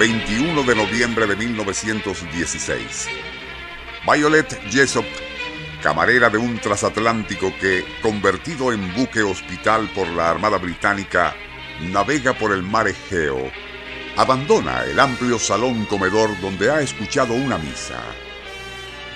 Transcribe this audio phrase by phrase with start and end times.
[0.00, 3.08] ...21 de noviembre de 1916...
[4.10, 5.04] Violet Jessop,
[5.82, 11.36] camarera de un transatlántico que, convertido en buque hospital por la Armada Británica,
[11.82, 13.52] navega por el mar Egeo,
[14.16, 18.00] abandona el amplio salón comedor donde ha escuchado una misa.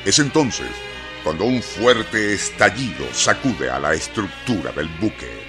[0.05, 0.69] Es entonces
[1.23, 5.44] cuando un fuerte estallido sacude a la estructura del buque.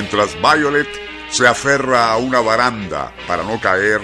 [0.00, 0.86] Mientras Violet
[1.28, 4.00] se aferra a una baranda para no caer,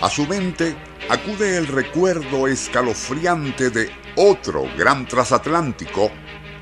[0.00, 0.76] a su mente
[1.08, 6.12] acude el recuerdo escalofriante de otro gran transatlántico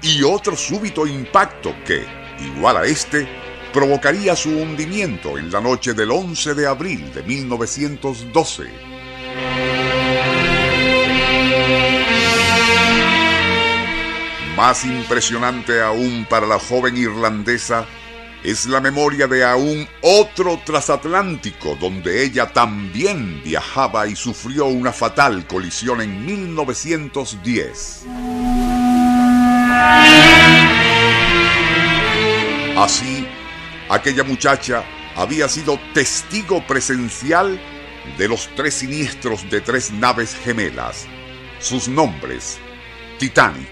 [0.01, 2.07] y otro súbito impacto que,
[2.41, 3.29] igual a este,
[3.75, 8.71] provocaría su hundimiento en la noche del 11 de abril de 1912.
[14.57, 17.87] Más impresionante aún para la joven irlandesa
[18.45, 25.47] es la memoria de aún otro transatlántico donde ella también viajaba y sufrió una fatal
[25.47, 28.05] colisión en 1910.
[32.77, 33.29] Así,
[33.89, 34.85] aquella muchacha
[35.15, 37.61] había sido testigo presencial
[38.19, 41.07] de los tres siniestros de tres naves gemelas.
[41.61, 42.59] Sus nombres,
[43.21, 43.71] Titanic,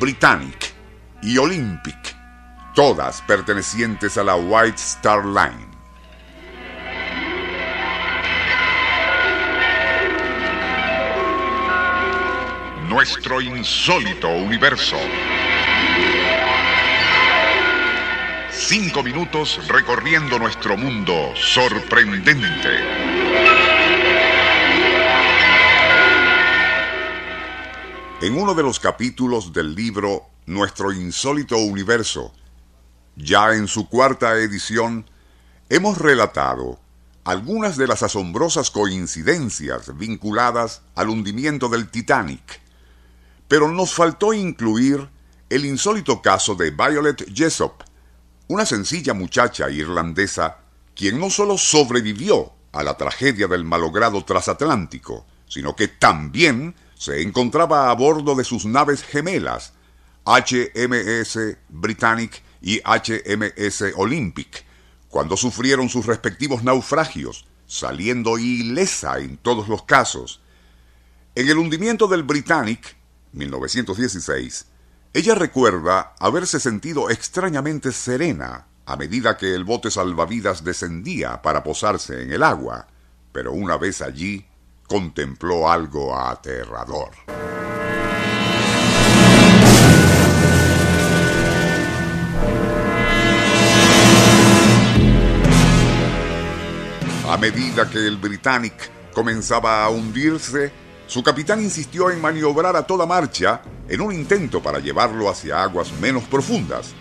[0.00, 0.72] Britannic
[1.22, 2.13] y Olympic
[2.74, 5.68] todas pertenecientes a la White Star Line.
[12.88, 14.96] Nuestro insólito universo.
[18.50, 22.70] Cinco minutos recorriendo nuestro mundo sorprendente.
[28.20, 32.32] En uno de los capítulos del libro Nuestro insólito universo,
[33.16, 35.06] ya en su cuarta edición,
[35.68, 36.78] hemos relatado
[37.24, 42.60] algunas de las asombrosas coincidencias vinculadas al hundimiento del Titanic,
[43.48, 45.08] pero nos faltó incluir
[45.48, 47.82] el insólito caso de Violet Jessop,
[48.48, 50.58] una sencilla muchacha irlandesa
[50.94, 57.90] quien no solo sobrevivió a la tragedia del malogrado transatlántico, sino que también se encontraba
[57.90, 59.72] a bordo de sus naves gemelas,
[60.24, 61.38] HMS
[61.68, 64.64] Britannic y HMS Olympic,
[65.10, 70.40] cuando sufrieron sus respectivos naufragios, saliendo ilesa en todos los casos.
[71.34, 72.96] En el hundimiento del Britannic,
[73.32, 74.66] 1916,
[75.12, 82.22] ella recuerda haberse sentido extrañamente serena a medida que el bote salvavidas descendía para posarse
[82.22, 82.88] en el agua,
[83.30, 84.46] pero una vez allí
[84.88, 87.10] contempló algo aterrador.
[97.50, 98.72] Medida que el Britannic
[99.12, 100.72] comenzaba a hundirse,
[101.06, 105.92] su capitán insistió en maniobrar a toda marcha en un intento para llevarlo hacia aguas
[106.00, 106.94] menos profundas.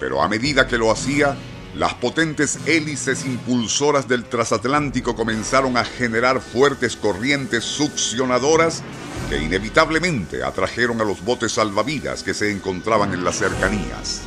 [0.00, 1.36] Pero a medida que lo hacía,
[1.76, 8.82] las potentes hélices impulsoras del transatlántico comenzaron a generar fuertes corrientes succionadoras
[9.30, 14.22] que inevitablemente atrajeron a los botes salvavidas que se encontraban en las cercanías.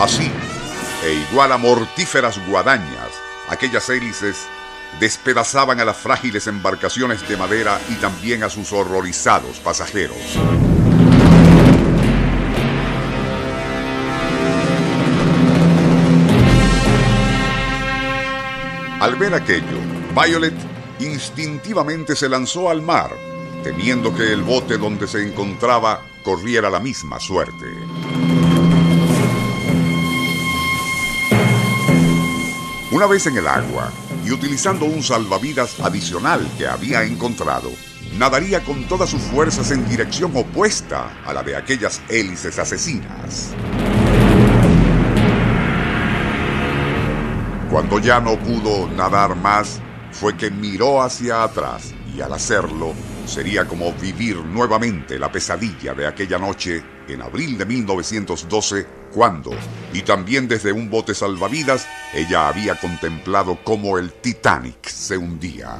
[0.00, 0.32] Así,
[1.04, 3.10] e igual a mortíferas guadañas,
[3.50, 4.46] aquellas hélices
[4.98, 10.16] despedazaban a las frágiles embarcaciones de madera y también a sus horrorizados pasajeros.
[19.00, 19.64] Al ver aquello,
[20.14, 20.56] Violet
[21.00, 23.10] instintivamente se lanzó al mar,
[23.62, 28.29] temiendo que el bote donde se encontraba corriera la misma suerte.
[33.00, 33.90] Una vez en el agua
[34.26, 37.70] y utilizando un salvavidas adicional que había encontrado,
[38.18, 43.54] nadaría con todas sus fuerzas en dirección opuesta a la de aquellas hélices asesinas.
[47.70, 49.80] Cuando ya no pudo nadar más,
[50.12, 52.92] fue que miró hacia atrás y al hacerlo
[53.24, 59.50] sería como vivir nuevamente la pesadilla de aquella noche en abril de 1912, cuando,
[59.92, 65.78] y también desde un bote salvavidas, ella había contemplado cómo el Titanic se hundía.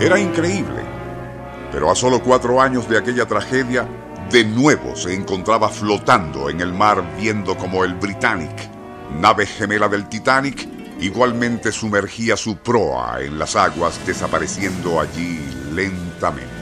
[0.00, 0.82] Era increíble,
[1.72, 3.88] pero a solo cuatro años de aquella tragedia,
[4.30, 8.70] de nuevo se encontraba flotando en el mar viendo como el Britannic,
[9.20, 10.68] nave gemela del Titanic,
[11.00, 15.40] igualmente sumergía su proa en las aguas desapareciendo allí
[15.72, 16.55] lentamente.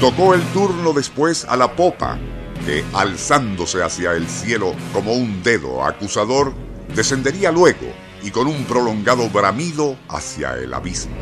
[0.00, 2.18] Tocó el turno después a la popa,
[2.66, 6.52] que alzándose hacia el cielo como un dedo acusador,
[6.94, 7.86] descendería luego
[8.22, 11.14] y con un prolongado bramido hacia el abismo.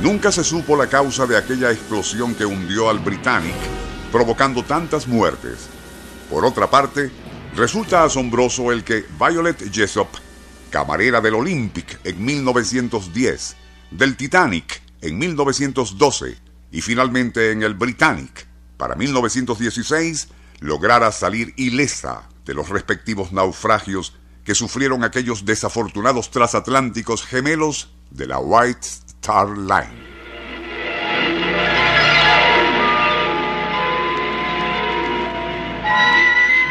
[0.00, 3.56] Nunca se supo la causa de aquella explosión que hundió al Britannic,
[4.12, 5.68] provocando tantas muertes.
[6.30, 7.10] Por otra parte,
[7.54, 10.08] resulta asombroso el que Violet Jessop,
[10.70, 13.56] camarera del Olympic en 1910,
[13.90, 16.36] del Titanic en 1912
[16.72, 20.28] y finalmente en el Britannic para 1916,
[20.60, 24.14] lograra salir ilesa de los respectivos naufragios
[24.44, 30.05] que sufrieron aquellos desafortunados transatlánticos gemelos de la White Star Line.